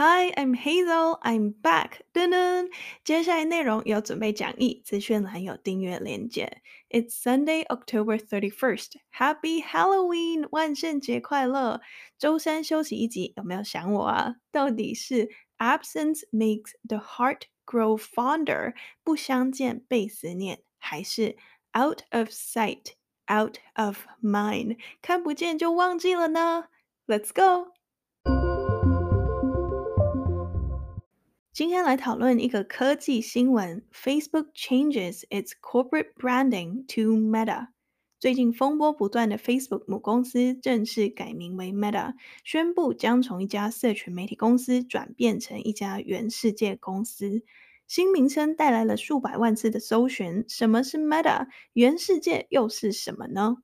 [0.00, 1.18] Hi, I'm Hazel.
[1.22, 2.00] I'm back.
[2.12, 2.70] 噔噔，
[3.02, 6.60] 接下来内容有准备讲义，资讯栏有订阅连结。
[6.90, 8.96] It's Sunday, October 31st.
[9.10, 10.48] Happy Halloween!
[10.50, 11.80] 万圣节快乐！
[12.18, 14.34] 周三休息一集，有没有想我啊？
[14.52, 21.36] 到底是 Absence makes the heart grow fonder，不相见被思念，还是
[21.72, 22.92] Out of sight,
[23.32, 26.66] out of mind，看不见就忘记了呢？
[27.06, 27.72] Let's go.
[31.52, 37.68] 今天来讨论一个科技新闻：Facebook changes its corporate branding to Meta。
[38.18, 42.14] 最近风波不断的 Facebook 母公司正式改名为 Meta，
[42.44, 47.42] 宣布将从一家社群媒体公司转变成一家元世界公司。
[47.86, 50.44] 新名称带来了数百万次的搜寻。
[50.48, 51.46] 什么是 Meta？
[51.74, 53.58] 元世界又是什么呢？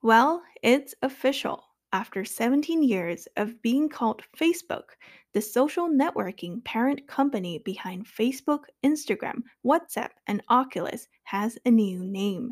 [0.00, 1.64] Well, it's official.
[1.90, 4.96] After 17 years of being called Facebook,
[5.33, 12.51] the social networking parent company behind Facebook, Instagram, WhatsApp, and Oculus has a new name.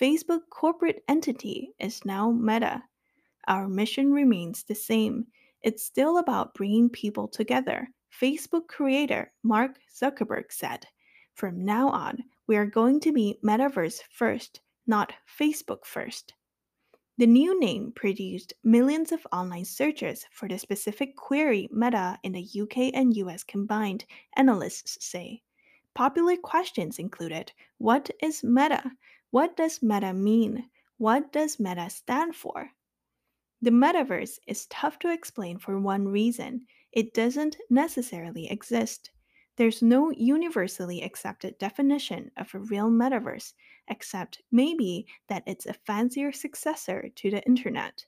[0.00, 2.82] Facebook corporate entity is now Meta.
[3.48, 5.26] Our mission remains the same.
[5.62, 7.88] It's still about bringing people together,
[8.20, 10.86] Facebook creator Mark Zuckerberg said.
[11.34, 16.32] From now on, we are going to be Metaverse first, not Facebook first.
[17.18, 22.46] The new name produced millions of online searches for the specific query meta in the
[22.60, 24.04] UK and US combined,
[24.36, 25.42] analysts say.
[25.94, 28.92] Popular questions included What is meta?
[29.30, 30.68] What does meta mean?
[30.98, 32.70] What does meta stand for?
[33.62, 39.10] The metaverse is tough to explain for one reason it doesn't necessarily exist.
[39.56, 43.54] There's no universally accepted definition of a real metaverse,
[43.88, 48.06] except maybe that it's a fancier successor to the internet.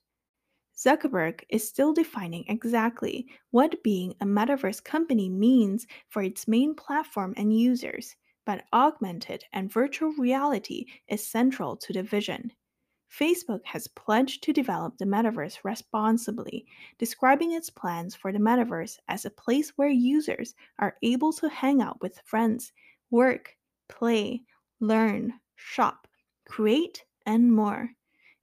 [0.76, 7.34] Zuckerberg is still defining exactly what being a metaverse company means for its main platform
[7.36, 8.14] and users,
[8.46, 12.52] but augmented and virtual reality is central to the vision.
[13.10, 16.66] Facebook has pledged to develop the metaverse responsibly,
[16.98, 21.82] describing its plans for the metaverse as a place where users are able to hang
[21.82, 22.72] out with friends,
[23.10, 23.56] work,
[23.88, 24.42] play,
[24.80, 26.06] learn, shop,
[26.46, 27.90] create, and more.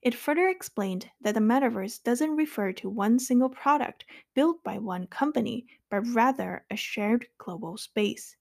[0.02, 4.04] It further explained that the metaverse doesn't refer to one single product
[4.34, 8.36] built by one company, but rather a shared global space.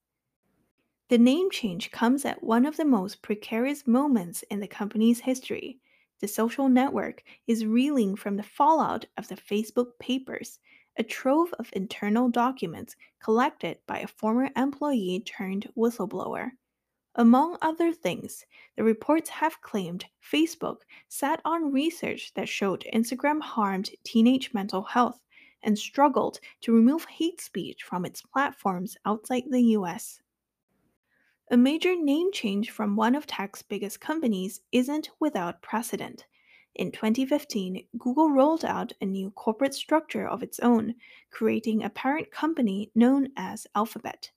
[1.08, 5.80] The name change comes at one of the most precarious moments in the company's history
[6.22, 10.60] the social network is reeling from the fallout of the Facebook papers,
[10.98, 16.52] a trove of internal documents collected by a former employee turned whistleblower.
[17.18, 18.46] Among other things,
[18.76, 25.22] the reports have claimed Facebook sat on research that showed Instagram harmed teenage mental health
[25.64, 30.22] and struggled to remove hate speech from its platforms outside the US.
[31.50, 36.26] A major name change from one of tech's biggest companies isn't without precedent.
[36.76, 40.96] In 2015, Google rolled out a new corporate structure of its own,
[41.32, 44.32] creating a parent company known as Alphabet.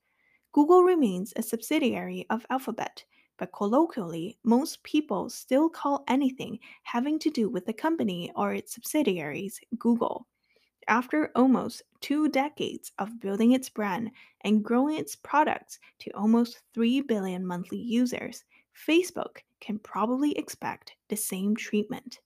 [0.59, 3.05] Google remains a subsidiary of Alphabet,
[3.37, 8.75] but colloquially, most people still call anything having to do with the company or its
[8.75, 10.27] subsidiaries Google.
[10.89, 14.11] After almost two decades of building its brand
[14.41, 18.43] and growing its products to almost 3 billion monthly users,
[18.75, 22.19] Facebook can probably expect the same treatment.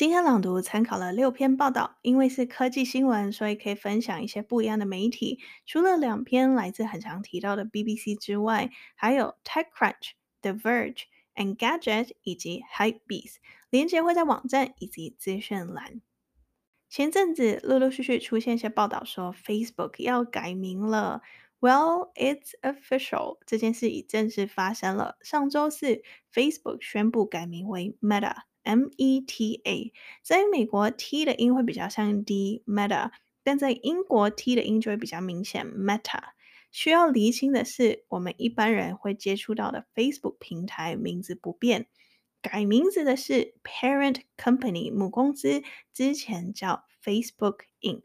[0.00, 5.40] 今天朗读参考了六篇报道，因为是科技新闻，所以可以分享一些不一样的媒体。
[5.66, 11.02] 除了两篇来自很常提到的 BBC 之外，还有 TechCrunch、The Verge。
[11.34, 13.34] Engadget 以及 Hypebeast，
[13.68, 16.00] 连结会在网站以及资讯栏。
[16.88, 21.20] 前阵子陆陆续续出现一些报道说 Facebook 要改名了。
[21.60, 25.18] Well, it's official，这件事已正式发生了。
[25.20, 26.00] 上周四
[26.32, 29.92] ，Facebook 宣布改名为 Meta Meta。
[30.22, 33.10] 在美国，T 的音会比较像 D，Meta，
[33.42, 36.30] 但在英国，T 的音就会比较明显，Meta。
[36.70, 41.88] 需要厘清的是，我们一般人会接触到的 Facebook 平台名字不变，
[42.40, 45.62] 改名字的是 Parent Company 母公司，
[45.92, 48.04] 之前叫 Facebook Inc。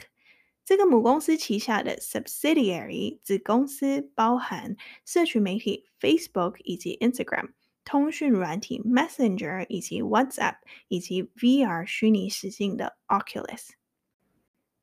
[0.65, 4.75] 这个母公司旗下的 Subsidiary 子公司包含
[5.06, 7.51] 社群媒体 Facebook 以及 Instagram、
[7.85, 10.55] 通讯软体 Messenger 以及 WhatsApp
[10.89, 13.69] 以及 VR 虚拟实境的 Oculus。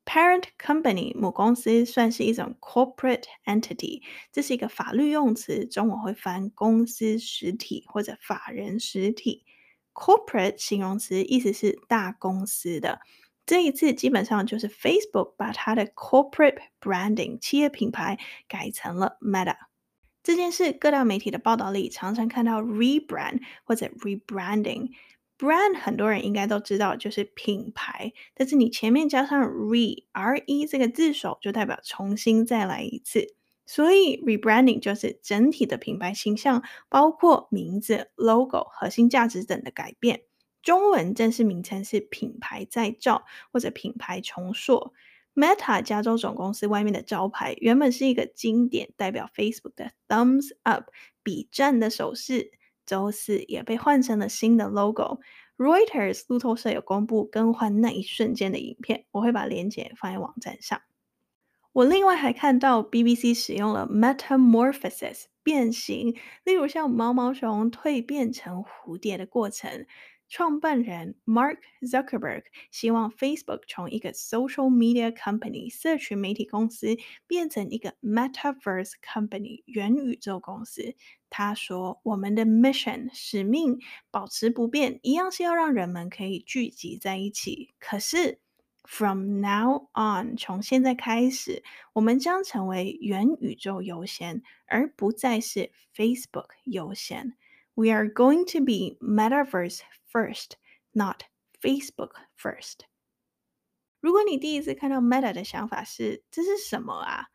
[0.05, 4.03] Parent company 母公司算是一种 corporate entity，
[4.33, 9.45] 这是一个法律用词，中文会翻公司实体或者法人实体。
[9.93, 13.01] corporate 形容词意思是大公司的。
[13.45, 19.57] 这一次基本上就是 Facebook 把它的 corporate branding 企业品牌改成了 Meta。
[20.23, 24.91] 这件事各大媒体的报道里常常看到 rebrand 或者 rebranding。
[25.39, 33.35] brand 很多人应该都知道就是品牌，但是你前面加上 re r e 这个字首就代表重新再来一次。
[33.67, 40.23] 所以 rebranding 就是整体的品牌形象，包括名字、logo、核心价值等的改变。
[40.63, 44.93] 中文正式名称是品牌再造或者品牌重塑。
[45.35, 50.91] Meta 加州总公司外面的招牌原本是一个经典代表 Facebook 的 Thumbs Up
[51.23, 52.53] 比赞的手势，
[52.85, 55.21] 周四也被换成了新的 logo。
[55.57, 60.83] Reuters 路透社有公布更换那一瞬间的影片，我会把链接放在网站上。
[61.73, 66.15] 我另外还看到 BBC 使用了 Metamorphosis 变形，
[66.45, 69.87] 例如像毛毛虫蜕变成蝴蝶的过程。
[70.32, 80.96] 创办人 Mark Zuckerberg 希望 Facebook 从一个 social media company 社群媒体公司变成一个 metaverse company 元宇宙公司。
[81.30, 83.80] 他说：“我们的 mission 使命
[84.12, 87.74] 保持不变，一样是要让人们可以聚集在一起。
[87.80, 88.40] 可是
[88.84, 91.64] from now on，从现在开始，
[91.94, 97.36] 我们将成为元宇宙优先，而不再是 Facebook 优先。
[97.76, 99.80] We are going to be metaverse。”
[100.12, 100.54] First,
[100.92, 101.24] not
[101.62, 102.82] Facebook first.
[104.00, 107.28] 如果你第一次看到 Meta 的想法是这是什么啊？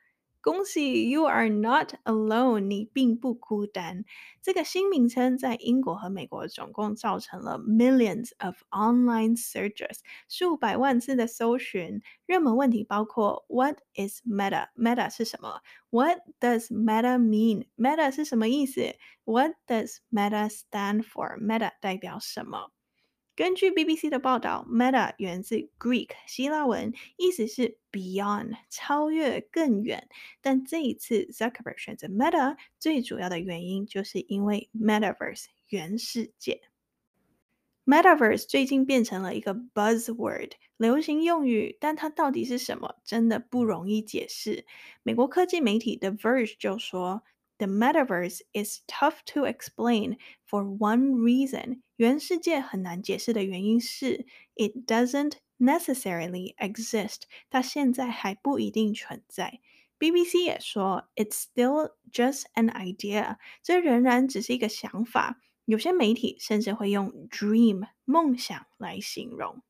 [0.44, 4.04] 恭喜，You are not alone，你并不孤单。
[4.42, 12.02] 这个新名称在英国和美国总共造成了 millions of online searches，数百万次的搜寻。
[12.26, 15.60] 热门问题包括 What is Meta？Meta 是什么？
[15.90, 18.96] What does Meta mean？Meta 是什么意思？
[19.24, 22.72] What does Meta stand for？Meta 代表什么？
[23.37, 30.09] 根据 BBC 的报道，Meta 源自 Greek 希腊文，意思是 beyond 超越、更远。
[30.41, 36.61] 但这一次 Zuckerberg 选择 Meta，最主要的原因就是因为 Metaverse 元世界。
[37.85, 44.65] Metaverse 最近变成了一个 buzzword 流行用语，但它到底是什么，真的不容易解释。
[45.03, 47.21] 美国科技媒体 The Verge 就说。
[47.58, 51.82] The metaverse is tough to explain for one reason.
[51.96, 54.26] 元世界很难解释的原因是，
[54.56, 57.22] it doesn't necessarily exist.
[57.50, 59.60] 它现在还不一定存在。
[59.98, 63.36] BBC 也说，it's still just an idea.
[63.62, 65.40] 这仍然只是一个想法。
[65.64, 69.62] 有些媒体甚至会用 dream 梦想来形容。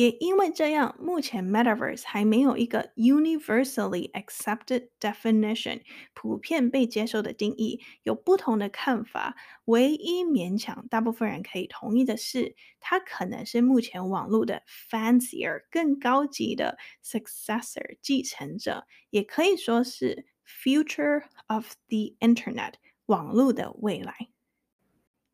[0.00, 5.82] 也因为这样，目前 Metaverse 还没有一个 universally accepted definition，
[6.14, 9.36] 普遍被接受的定义，有不同的看法。
[9.66, 22.72] 唯一勉强大部分人可以同意的是，它可能是目前网络的 fancier 更高级的 successor 继承者，也可以说是 future of the internet
[23.04, 24.14] 网络的未来。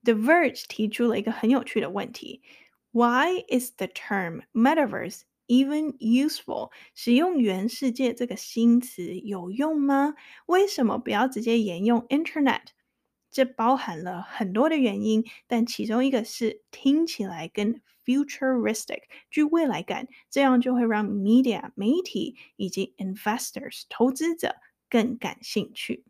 [0.03, 2.43] The Verge 提出了一个很有趣的问题。
[2.93, 6.71] Why is the term metaverse even useful？
[6.95, 10.15] 使用元世界这个新词有用吗？
[10.47, 12.69] 为什么不要直接沿用 internet？
[13.31, 24.57] 这包含了很多的原因，但其中一个是听起来跟 futuristic 具未来感，这样就会让 media 媒体以及 investors 投资者
[24.89, 26.07] 更感兴趣。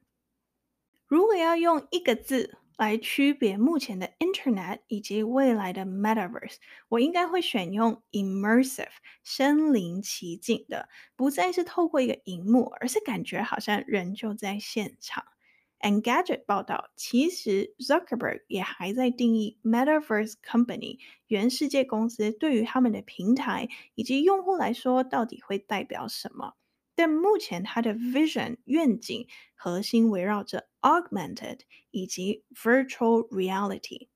[1.06, 6.56] 如果要用一个字，来区别目前的 Internet 以及未来的 Metaverse，
[6.88, 8.88] 我应该会选用 immersive
[9.24, 15.24] 身临其境的，不再是透过一个荧幕，而是感觉好像人就在现场。
[15.80, 26.54] Engadget 报道，其实 Zuckerberg 也还在定义 Metaverse Company 元世界公司对于他们的平台以及用户来说，到底会代表什么。
[26.94, 34.06] 但目前它的 vision 愿景核心围绕着 augmented 以及 virtual reality。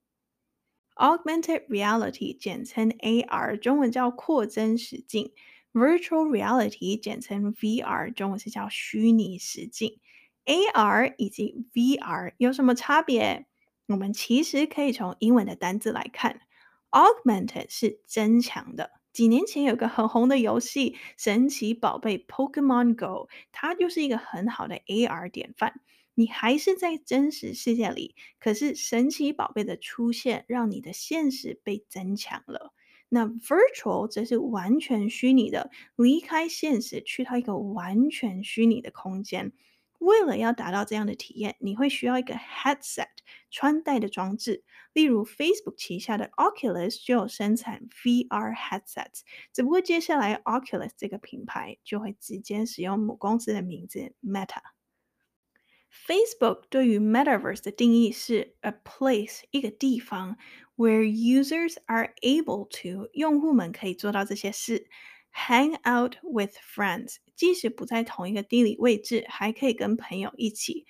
[0.94, 5.32] augmented reality 简称 AR，中文叫扩增实境
[5.72, 9.98] ；virtual reality 简称 VR，中文是叫虚拟实境。
[10.44, 13.46] AR 以及 VR 有什么差别？
[13.86, 16.42] 我们其实可以从英文的单字来看
[16.92, 18.92] ，augmented 是增强的。
[19.12, 25.80] 几年前有个很红的游戏《神奇宝贝 Pokemon Go》，它就是一个很好的 AR 典范。
[26.20, 32.74] 你还是在真实世界里，可是神奇宝贝的出现让你的现实被增强了。
[33.08, 39.54] 那 Virtual 则是完全虚拟的，离开现实去到一个完全虚拟的空间。
[39.98, 43.08] 为了要达到这样的体验，你会需要一个 headset，
[43.50, 44.62] 穿戴的装置。
[44.92, 49.22] 例如，Facebook 旗下的 Oculus 就有生产 VR headsets，
[49.54, 54.60] 只不过接下来 Oculus 这个品牌就会直接使用母公司的名字 Meta。
[55.92, 60.36] Facebook 对于 Metaverse 的定义是 a place 一个地方
[60.76, 64.88] where users are able to 用户们可以做到这些事
[65.32, 70.86] ，hang out with friends，即使不在同一个地理位置，还可以跟朋友一起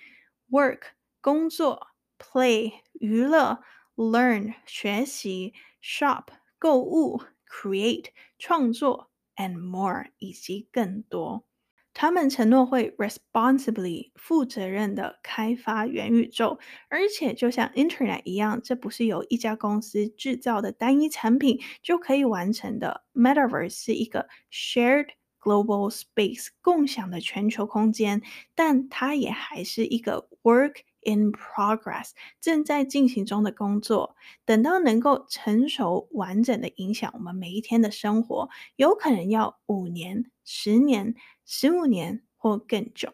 [0.49, 0.81] work
[1.19, 1.87] 工作
[2.19, 3.63] ，play 娱乐
[3.95, 6.25] ，learn 学习，shop
[6.59, 11.45] 购物，create 创作，and more 以及更多。
[11.93, 16.57] 他们承诺会 responsibly 负责任的开发元宇宙，
[16.89, 23.03] 而且就像 Internet 一样，这不是由一家公司制造的单一产品就可以完成的。
[23.13, 25.07] Metaverse 是一个 shared
[25.39, 28.21] global space 共享的全球空间，
[28.55, 34.15] 但它也还是一个 work in progress 正在进行中的工作。
[34.45, 41.15] 等到能够成熟完整的影响我们每一天的生活，有可能要五年、十年。
[41.43, 43.13] 十五年或更久。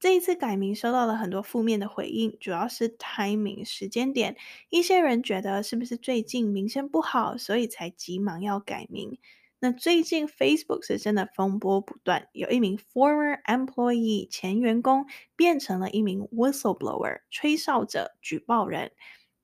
[0.00, 4.36] 这一次改名收到了很多负面的回应，主要是 timing 时间点。
[4.70, 9.18] 一些人觉得是不是最近名声不好，所以才急忙要改名。
[9.64, 15.06] 那最近 Facebook 是真的风波不断，有一名 former employee 前员工
[15.36, 18.92] 变成了一名 whistleblower 吹哨者、举报人。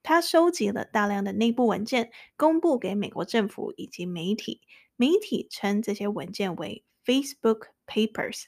[0.02, 4.60] 他收集了大量的内部文件，公布给美国政府以及媒体。
[4.94, 8.42] 媒体称这些文件为 Facebook Papers，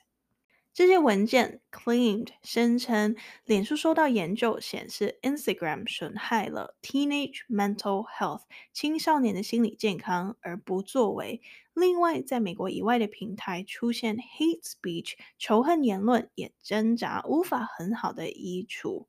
[0.74, 3.14] 这些文件 claimed 声称，
[3.44, 11.42] 脸书收到研究显示，Instagram 损害了 teenage mental health 青少年的心理健康而不作为。
[11.74, 19.08] 另外，在美国以外的平台出现 hate speech 仇恨言论，也挣扎无法很好的移除。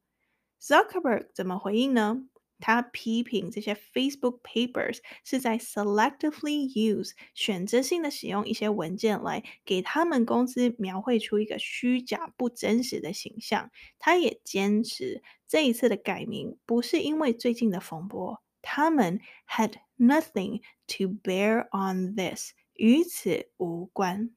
[0.62, 2.26] Zuckerberg 怎么回应呢？
[2.64, 13.70] 他批评这些 Facebook Papers 是在 selectively use 选择性的使用一些文件来给他们公司描绘出一个虚假不真实的形象。
[14.00, 24.32] 他也坚持这一次的改名不是因为最近的风波，他们 had nothing to bear on this，与此无关。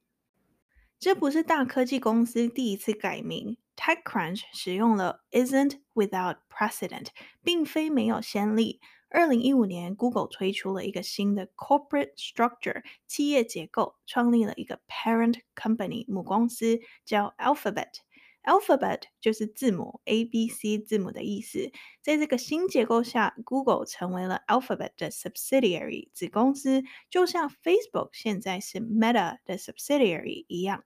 [0.98, 3.56] 这不是大科技公司第一次改名。
[3.75, 7.07] TechCrunch 使用了 "isn't without precedent"，
[7.43, 8.79] 并非没有先例。
[9.09, 21.71] 二零一五年，Google 推出了一个新的 corporate structure 企业结构，创立了一个 parent company 母公司，叫 Alphabet。Alphabet 就是字母 A B C 字母的意思。
[22.01, 30.85] 在这个新结构下，Google 成为了 Alphabet 的 subsidiary 子公司，就像 Facebook 现在是 Meta 的 subsidiary 一样。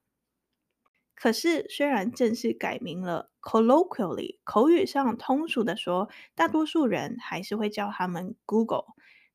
[1.21, 8.87] 可是，虽然正式改名了，colloquially 口语上通俗的说，大多数人还是会叫他们 Google。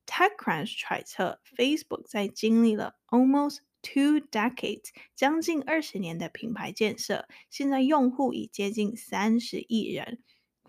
[0.08, 10.24] TechCrunch 揣测，Facebook 在经历了 almost two decades 将近二十年的品牌建设，现在用户已接近三十亿人。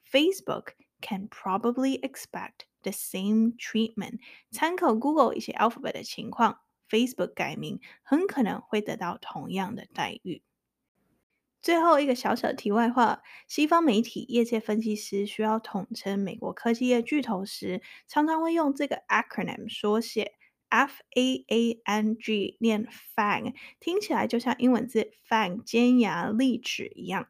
[0.05, 4.19] Facebook can probably expect the same treatment。
[4.51, 10.43] 参考 Google 一些 Alphabet 的情况，Facebook 改名很可能会得到同样的待遇。
[11.67, 20.35] 最后一个小小的题外话，西方媒体、业界分析师需要统称美国科技业巨头时，常常会用这个 acronym 缩写
[20.69, 27.27] F A A N G，念 FANG，听起来就像英文字 fang 尖牙利齿一样，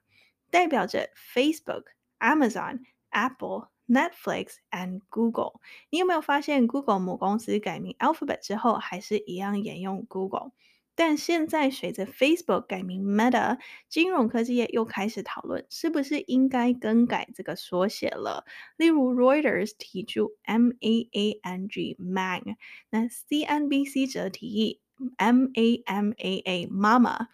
[0.51, 1.85] 代表着 Facebook、
[2.19, 5.61] Amazon、Apple、Netflix and Google。
[5.89, 10.51] 你有没有发现，Google 母公司改名 Alphabet 之后，还是一样沿用 Google？
[10.97, 18.47] 但现在随着 Facebook 改名 Meta，金融科技业又开始讨论是不是应该更改这个缩写了。
[18.79, 22.57] 例如 Reuters 提出 M A A N G Mang，
[22.89, 24.81] 那 CNBC 则提议
[25.19, 27.27] M A M A A Mama。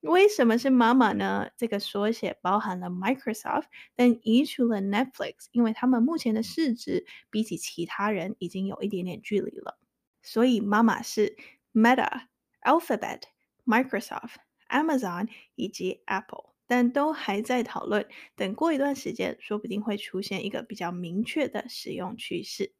[0.00, 1.50] 为什么是 Mama 呢？
[1.56, 3.64] 这个缩写包含了 Microsoft，
[3.96, 9.76] 但移除了 Netflix，因为他们目前的市值比起其他人已经有一点点距离了。
[10.22, 11.36] 所以 Mama 是
[11.74, 12.28] Meta。
[12.68, 13.22] Alphabet、
[13.64, 14.34] Microsoft、
[14.68, 18.06] Amazon 以及 Apple，但都还在讨论。
[18.36, 22.74] 等过一段时间，说不定会出现一个比较明确的使用趋势。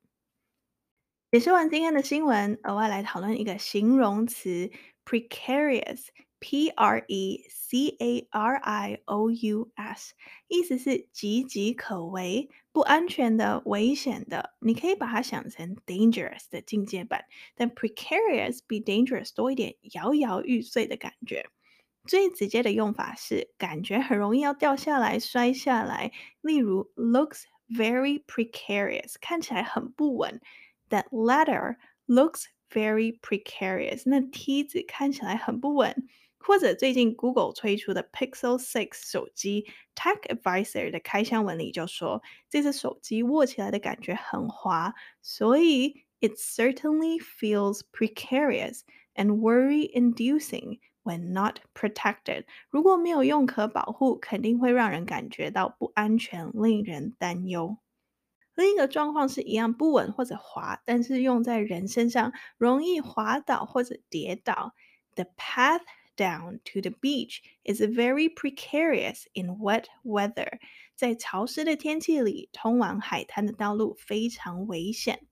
[1.30, 4.71] 解释完今天的新闻，额外来讨论一个形容词
[5.07, 6.09] ：precarious。
[6.40, 6.95] P-R-E-C-A-R-I-O-U-S，
[10.47, 14.56] 意思是岌岌可危、不安全的、危险的。
[14.60, 17.25] 你可以把它想成 dangerous 的进阶版，
[17.56, 21.46] 但 precarious 比 dangerous 多一点摇摇欲坠的感觉。
[22.06, 26.12] 最直接的用法是感觉很容易要掉下来、摔下来，
[26.42, 30.42] 例如 looks very precarious，看起来很不稳。
[30.89, 36.08] That ladder looks very precarious，那梯子看起来很不稳。
[36.38, 48.80] 或者最近 Google 推出的 Pixel 6手机，Tech Advisor 的开箱文里就说，这只手机握起来的感觉很滑，所以 it certainly feels precarious
[49.14, 52.45] and worry-inducing when not protected。
[52.71, 57.76] 如果没有用壳保护，肯定会让人感觉到不安全，令人担忧。
[58.54, 64.75] 另一个状况是一样不稳或者滑，但是用在人身上容易滑倒或者跌倒。
[65.14, 65.83] The path
[66.18, 70.60] Down to the beach is very precarious in wet weather。
[70.96, 75.25] 在潮湿的天气里，通往海滩的道路非常危险。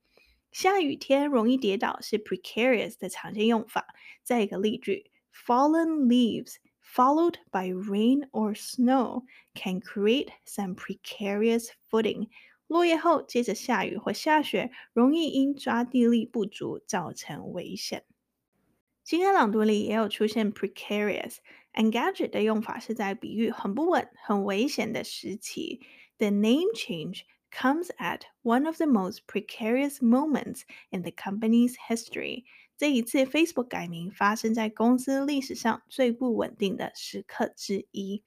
[0.51, 3.85] 下雨天容易跌倒是 precarious 的常见用法。
[4.23, 12.27] 再一个例句：Fallen leaves followed by rain or snow can create some precarious footing。
[12.67, 18.03] 落叶后接着下雨或下雪，容易因抓地力不足造成危险。
[19.05, 25.81] 今天朗读里也有出现 precarious。Engadget 的用法是在比喻很不稳、很危险的时期。
[26.17, 27.21] The name change
[27.51, 32.43] comes at one of the most precarious moments in the company's history。
[32.77, 38.23] 这一次 Facebook 改名发生在公司历史上最不稳定的时刻之一。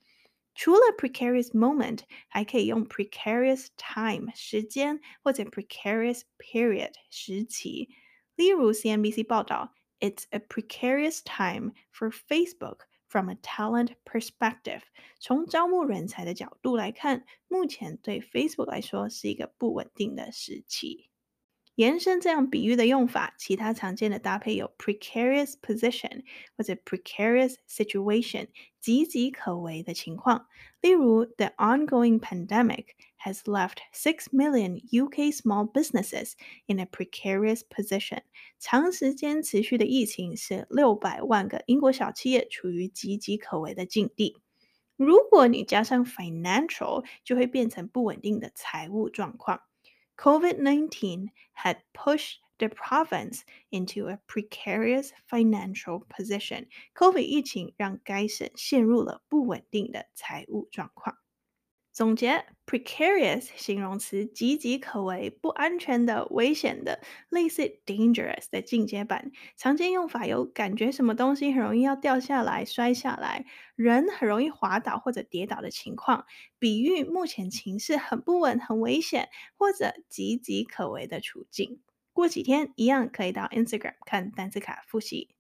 [0.54, 7.88] 除了 precarious moment，还可以用 precarious time 时间或者 precarious period 时期。
[8.37, 9.75] 例如 CNBC 报道。
[10.00, 14.83] It's a precarious time for Facebook from a talent perspective。
[15.18, 21.08] 从招募人才的角度来看，目前对 Facebook 来说是一个不稳定的时期。
[21.79, 26.25] 延伸这样比喻的用法，其他常见的搭配有 precarious position
[26.57, 28.50] 或者 precarious situation，
[28.83, 30.48] 岌岌可危的情况。
[30.81, 32.88] 例如，the ongoing pandemic
[33.24, 36.33] has left six million UK small businesses
[36.65, 38.24] in a precarious position。
[38.59, 44.41] 长时间持续的疫情使六百万个英国小企业处于岌岌可危的境地。
[44.97, 49.62] 如果你加上 financial，就会变成不稳定的财务状况。
[50.18, 56.66] COVID-19 had pushed the province into a precarious financial position.
[56.94, 61.18] COVID 疫情让该省陷入了不稳定的财务状况。
[61.91, 69.32] 总结：precarious 形容词，岌岌可危、不安全的、危险的，类似 dangerous 的进阶版。
[69.58, 76.25] 常见用法有感觉什么东西很容易要掉下来、摔下来，人很容易滑倒或者跌倒的情况，
[76.58, 81.82] 比喻目前情势很不稳、很危险或者岌岌可危的处境。
[82.13, 85.38] 过几天一样可以到 Instagram 看单词卡复习。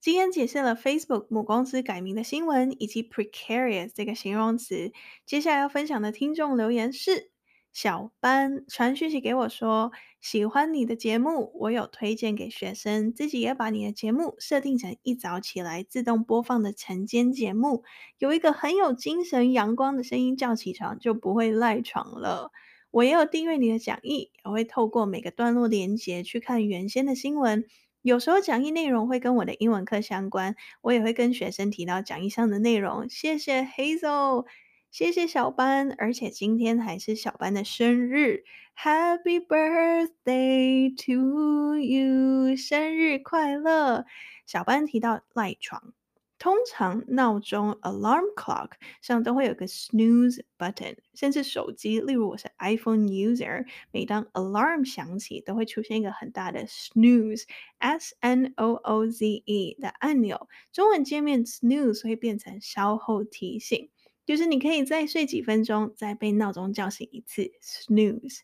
[0.00, 4.92] 今天解释了 Facebook 母公司改名的新闻，以及 precarious 这个形容词。
[5.26, 7.32] 接下来要分享的听众留言是
[7.72, 17.82] 小班传讯息给我说，喜欢你的节目，我有推荐给学生，自己也把你的节目设定成一早起来自动播放的晨间节目，
[18.18, 22.52] 有一个很有精神、阳光的声音叫起床，就不会赖床了。
[22.92, 27.66] 我也有订阅你的讲义，也会透过每个段落连接去看原先的新闻。
[28.08, 33.06] 有时候讲义内容会跟我的英文课相关，我也会跟学生提到讲义上的内容。
[33.10, 34.46] 谢谢 Hazel，
[34.90, 38.44] 谢谢小班，而且今天还是小班的生日
[38.74, 44.06] ，Happy birthday to you，生日快乐！
[44.46, 45.92] 小班提到赖床。
[46.38, 48.70] 通常闹钟 alarm clock
[49.02, 60.48] 上都会有个 snooze button，甚至手机，例如我是 iPhone user，每当 alarm 响起，都会出现一个很大的 snooze，s n o o z e 的按钮。
[60.72, 63.90] 中文界面 snooze 会变成稍后提醒，
[64.24, 68.40] 就是你可以再睡几分钟，再被闹钟叫醒一次 snooze。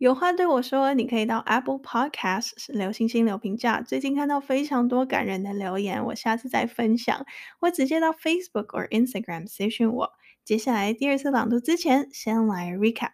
[0.00, 3.82] 有话对我说，你可以到 Apple Podcasts 留星星留评价。
[3.82, 7.26] 最近看到非常多感人的留言，我下次再分享。
[7.58, 10.12] 或直接到 Facebook 或 Instagram 私讯我。
[10.42, 13.10] 接下来第二次朗读之前，先来 recap。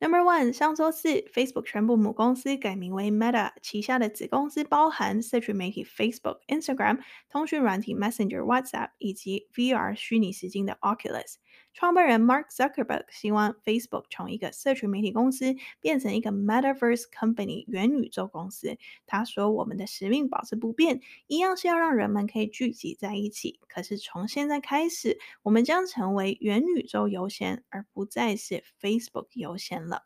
[0.00, 11.34] Number one，上周四，Facebook 宣布母公司改名为 Meta，旗下的子公司包含社群媒体 Facebook、Instagram、通讯软体 Messenger、WhatsApp 以及 VR 虚拟实境的 Oculus。
[11.74, 18.76] 创办人 Mark Zuckerberg 希望 Facebook 从一个社群媒体公司变成一个 Metaverse Company 元宇宙公司。
[19.06, 23.60] 他说：“我们的使命保持不变，一样是要让人们可以聚集在一起。
[23.68, 30.02] 可是从现在开始，我们将成为元宇宙优先，而不再是 Facebook 优先了。”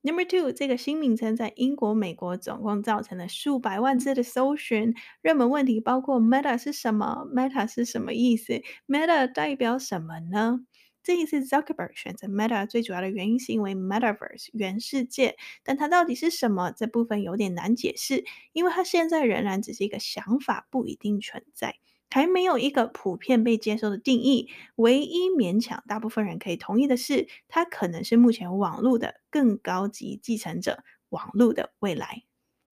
[0.00, 4.94] Number two，这个新名称在英国、美国总共造成了数百万次的搜寻。
[5.22, 10.60] 热门问题包括 Meta 是什么？Meta 是什么意思？Meta 代表什么呢？
[11.08, 16.70] 这一次 Zuckerberg 选择 Meta 最主要的原因是因为 Metaverse 元世界，但它到底是什么？
[16.70, 21.76] 这部分有点难解释，因为它现在仍然只是一个想法，不一定存在。
[22.10, 24.50] 还没有一个普遍被接受的定义。
[24.76, 32.27] 唯一勉强大部分人可以同意的是，它可能是目前网络的更高级继承者，网络的未来。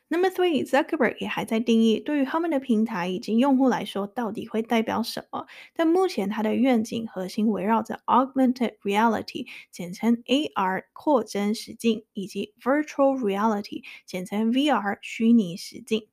[0.09, 5.47] Number three, Zuckerberg 也还在定义，对于他们的平台以及用户来说，到底会代表什么？
[5.75, 16.07] 但目前他的愿景核心围绕着 Augmented Reality，简称 AR 扩增实境，以及 Virtual Reality，简称 VR 虚拟实境。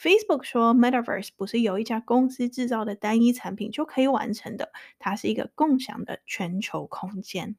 [0.00, 7.56] Facebook 说，Metaverse 不是由一家公司制造的单一产品就可以完成的，它是一个共享的全球空间。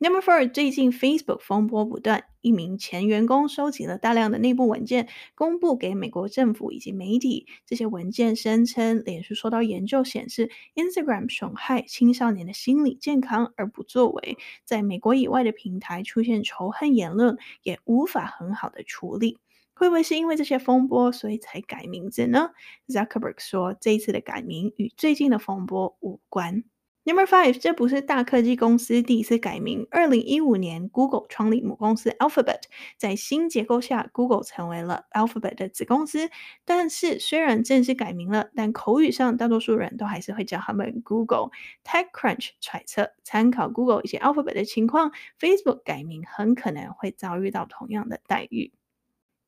[0.00, 7.48] Number four，最近 Facebook 风波不断，一名前员工收集了大量的内部文件，公布给美国政府以及媒体。
[7.66, 19.38] 这些文件声称，脸书受到研究显示，Instagram 损害青少年的心理健康而不作为，在美国以外的平台出现仇恨言论，也无法很好的处理。
[19.74, 22.50] 会不会是因为这些风波，所以才改名字呢
[22.86, 26.62] ？Zuckerberg 说，这次的改名与最近的风波无关。
[27.08, 29.88] Number five，这不是大科技公司第一次改名。
[29.90, 32.64] 二零一五年，Google 创立母公司 Alphabet，
[32.98, 36.28] 在新结构下，Google 成为了 Alphabet 的子公司。
[36.66, 41.48] 但是，虽然正式改名了，但口语上大多数人都还是会叫他们 Google。
[41.82, 48.70] TechCrunch 揣测，参考 Google 以及 Alphabet 的情况，Facebook 改名很可能会遭遇到同样的待遇。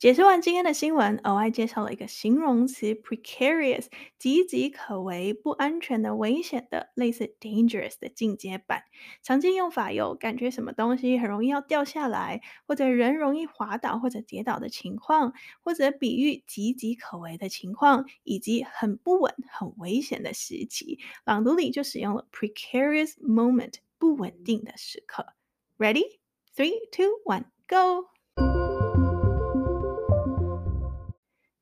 [0.00, 3.84] 解释完今天的新闻，额外介绍了一个形容词 precarious，
[4.18, 8.84] 岌岌可危、不安全的、危险的，类似 dangerous 的进阶版。
[9.22, 20.98] 常见用法有感觉什么东西很容易要掉下来，或者人容易滑倒或者跌倒的情况，或者比喻岌岌可危的情况，以及很不稳、很危险的时期。
[21.26, 25.26] 朗读里就使用了 precarious moment，不稳定的时刻。
[25.76, 26.20] Ready?
[26.56, 28.69] Three, two, one, go!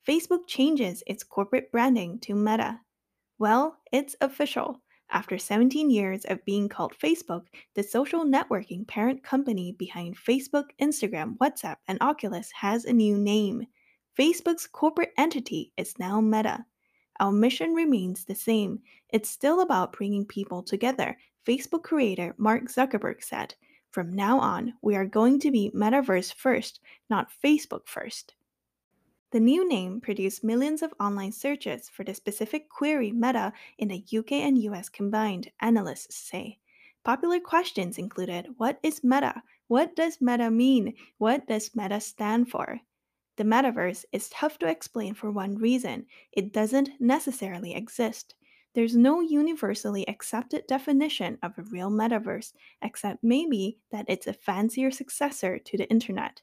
[0.09, 2.81] Facebook changes its corporate branding to Meta.
[3.39, 4.81] Well, it's official.
[5.11, 7.43] After 17 years of being called Facebook,
[7.75, 13.67] the social networking parent company behind Facebook, Instagram, WhatsApp, and Oculus has a new name.
[14.19, 16.65] Facebook's corporate entity is now Meta.
[17.21, 18.81] Our mission remains the same.
[19.11, 23.55] It's still about bringing people together, Facebook creator Mark Zuckerberg said.
[23.91, 28.33] From now on, we are going to be Metaverse first, not Facebook first.
[29.31, 34.03] The new name produced millions of online searches for the specific query meta in the
[34.17, 36.59] UK and US combined, analysts say.
[37.05, 39.43] Popular questions included What is meta?
[39.67, 40.95] What does meta mean?
[41.19, 42.81] What does meta stand for?
[43.37, 48.35] The metaverse is tough to explain for one reason it doesn't necessarily exist.
[48.75, 54.91] There's no universally accepted definition of a real metaverse, except maybe that it's a fancier
[54.91, 56.41] successor to the internet.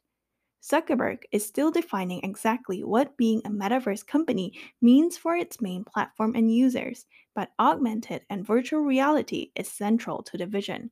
[0.66, 6.34] Zuckerberg is still defining exactly what being a metaverse company means for its main platform
[6.34, 10.90] and users, but augmented and virtual reality is central to the vision.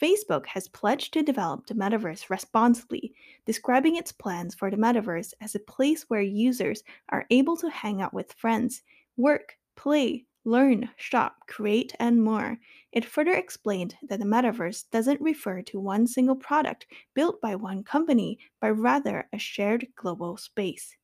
[0.00, 3.12] Facebook has pledged to develop the metaverse responsibly,
[3.44, 8.02] describing its plans for the metaverse as a place where users are able to hang
[8.02, 8.82] out with friends,
[9.16, 12.58] work, play, learn, shop, create, and more.
[12.92, 17.82] It further explained that the metaverse doesn't refer to one single product built by one
[17.82, 20.96] company, but rather a shared global space.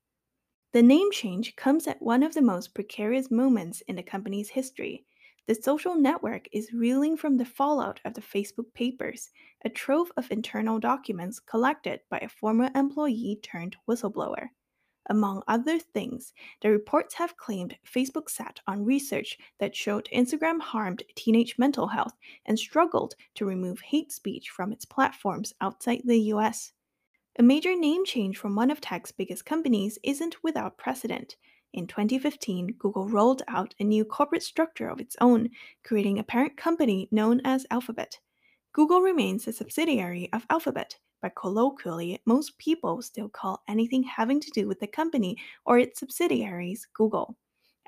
[0.72, 5.04] The name change comes at one of the most precarious moments in the company's history.
[5.46, 9.28] The social network is reeling from the fallout of the Facebook papers,
[9.64, 14.50] a trove of internal documents collected by a former employee turned whistleblower.
[15.06, 21.02] Among other things, the reports have claimed Facebook sat on research that showed Instagram harmed
[21.16, 22.14] teenage mental health
[22.46, 26.72] and struggled to remove hate speech from its platforms outside the US.
[27.38, 31.36] A major name change from one of tech's biggest companies isn't without precedent.
[31.72, 35.48] In 2015, Google rolled out a new corporate structure of its own,
[35.82, 38.20] creating a parent company known as Alphabet.
[38.72, 44.51] Google remains a subsidiary of Alphabet, but colloquially, most people still call anything having to
[44.51, 47.35] do with the company or its subsidiaries Google.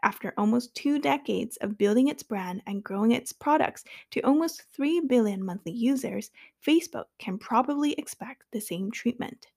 [0.02, 5.02] After almost two decades of building its brand and growing its products to almost 3
[5.02, 6.32] billion monthly users,
[6.65, 9.47] Facebook can probably expect the same treatment.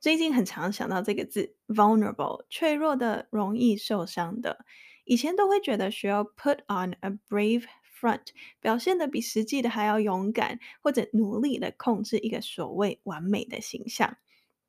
[0.00, 4.64] 最近很常想到这个字 vulnerable，脆弱的、容易受伤的。
[5.04, 7.64] 以前都会觉得需要 put on a brave
[7.99, 8.27] front，
[8.59, 14.17] 表现的比实际的还要勇敢，或者努力的控制一个所谓完美的形象。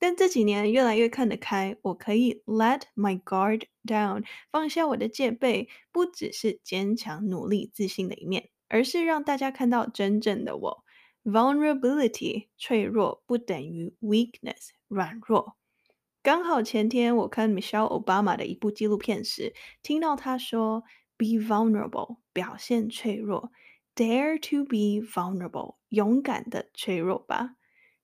[0.00, 10.84] 但这几年越来越看得开，我可以 let my guard down，放下我的戒备，不只是坚强、努力、自信的一面，而是让大家看到真正的我。
[11.24, 15.56] Vulnerability 脆弱不等于 weakness 软弱。
[16.22, 20.84] 刚好前天我看 Michelle Obama 的一部纪录片时，听到她说
[21.18, 23.50] “Be vulnerable”，表现脆弱
[23.94, 27.56] ；“Dare to be vulnerable”，勇敢的脆弱吧。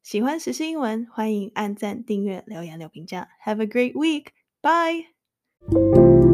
[0.03, 3.29] 喜欢时事英文，欢迎按赞、订阅、留言、留评价。
[3.47, 4.33] Have a great week.
[4.61, 6.34] Bye.